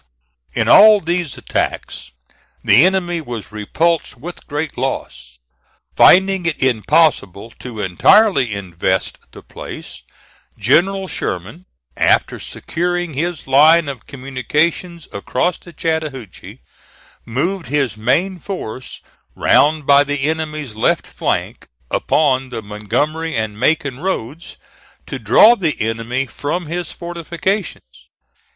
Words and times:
In 0.53 0.67
all 0.67 0.99
these 0.99 1.37
attacks 1.37 2.09
the 2.63 2.83
enemy 2.87 3.21
was 3.21 3.51
repulsed 3.51 4.17
with 4.17 4.47
great 4.47 4.75
loss. 4.75 5.37
Finding 5.95 6.47
it 6.47 6.59
impossible 6.59 7.51
to 7.59 7.81
entirely 7.81 8.51
invest 8.51 9.19
the 9.31 9.43
place, 9.43 10.01
General 10.57 11.07
Sherman, 11.07 11.67
after 11.95 12.39
securing 12.39 13.13
his 13.13 13.45
line 13.45 13.87
of 13.87 14.07
communications 14.07 15.07
across 15.13 15.59
the 15.59 15.71
Chattahoochee, 15.71 16.61
moved 17.23 17.67
his 17.67 17.95
main 17.95 18.39
force 18.39 19.01
round 19.35 19.85
by 19.85 20.03
the 20.03 20.23
enemy's 20.23 20.73
left 20.73 21.05
flank 21.05 21.67
upon 21.91 22.49
the 22.49 22.63
Montgomery 22.63 23.35
and 23.35 23.59
Macon 23.59 23.99
roads, 23.99 24.57
to 25.05 25.19
draw 25.19 25.55
the 25.55 25.79
enemy 25.79 26.25
from 26.25 26.65
his 26.65 26.91
fortifications. 26.91 28.07